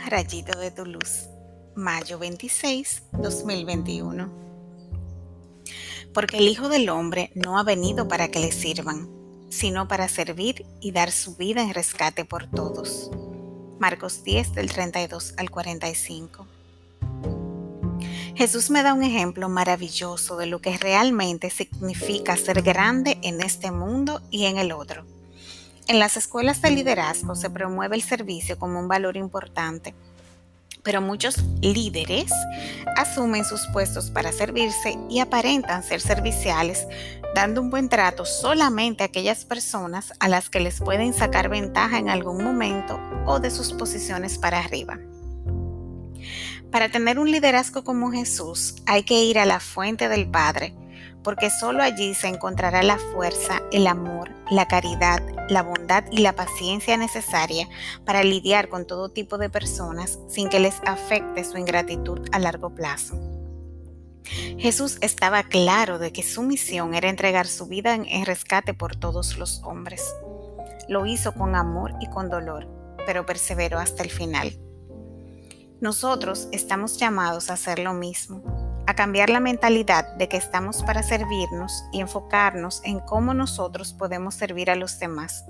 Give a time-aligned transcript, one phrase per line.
[0.00, 1.28] Rayito de tu luz,
[1.74, 4.30] mayo 26, 2021.
[6.14, 9.10] Porque el Hijo del Hombre no ha venido para que le sirvan,
[9.50, 13.10] sino para servir y dar su vida en rescate por todos.
[13.78, 16.46] Marcos 10 del 32 al 45.
[18.34, 23.70] Jesús me da un ejemplo maravilloso de lo que realmente significa ser grande en este
[23.70, 25.04] mundo y en el otro
[25.88, 29.94] en las escuelas de liderazgo se promueve el servicio como un valor importante,
[30.82, 32.32] pero muchos líderes
[32.96, 36.86] asumen sus puestos para servirse y aparentan ser serviciales,
[37.34, 41.98] dando un buen trato solamente a aquellas personas a las que les pueden sacar ventaja
[41.98, 44.98] en algún momento o de sus posiciones para arriba.
[46.70, 50.74] Para tener un liderazgo como Jesús hay que ir a la fuente del Padre,
[51.22, 56.34] porque solo allí se encontrará la fuerza, el amor, la caridad, la bondad y la
[56.34, 57.68] paciencia necesaria
[58.04, 62.74] para lidiar con todo tipo de personas sin que les afecte su ingratitud a largo
[62.74, 63.20] plazo.
[64.58, 69.36] Jesús estaba claro de que su misión era entregar su vida en rescate por todos
[69.36, 70.02] los hombres.
[70.88, 72.68] Lo hizo con amor y con dolor,
[73.04, 74.58] pero perseveró hasta el final.
[75.80, 78.42] Nosotros estamos llamados a hacer lo mismo,
[78.92, 84.34] a cambiar la mentalidad de que estamos para servirnos y enfocarnos en cómo nosotros podemos
[84.34, 85.46] servir a los demás.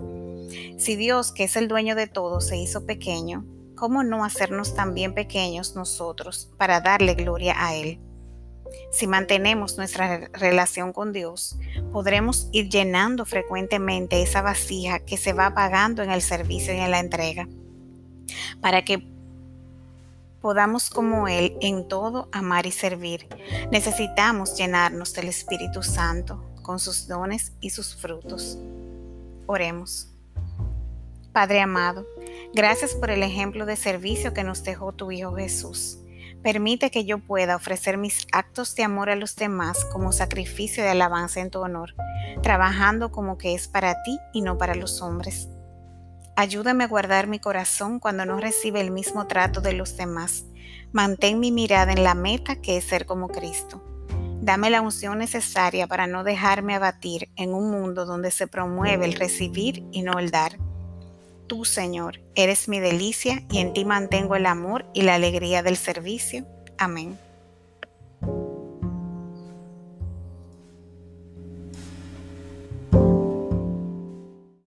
[0.78, 5.12] Si Dios, que es el dueño de todo, se hizo pequeño, ¿cómo no hacernos también
[5.12, 8.00] pequeños nosotros para darle gloria a Él?
[8.92, 11.58] Si mantenemos nuestra relación con Dios,
[11.92, 16.92] podremos ir llenando frecuentemente esa vasija que se va apagando en el servicio y en
[16.92, 17.48] la entrega,
[18.60, 19.11] para que
[20.42, 23.28] podamos como Él en todo amar y servir.
[23.70, 28.58] Necesitamos llenarnos del Espíritu Santo con sus dones y sus frutos.
[29.46, 30.08] Oremos.
[31.32, 32.06] Padre amado,
[32.52, 35.98] gracias por el ejemplo de servicio que nos dejó tu Hijo Jesús.
[36.42, 40.90] Permite que yo pueda ofrecer mis actos de amor a los demás como sacrificio de
[40.90, 41.94] alabanza en tu honor,
[42.42, 45.48] trabajando como que es para ti y no para los hombres.
[46.34, 50.44] Ayúdame a guardar mi corazón cuando no recibe el mismo trato de los demás.
[50.90, 53.82] Mantén mi mirada en la meta que es ser como Cristo.
[54.40, 59.12] Dame la unción necesaria para no dejarme abatir en un mundo donde se promueve el
[59.12, 60.58] recibir y no el dar.
[61.46, 65.76] Tú, Señor, eres mi delicia y en ti mantengo el amor y la alegría del
[65.76, 66.46] servicio.
[66.78, 67.18] Amén.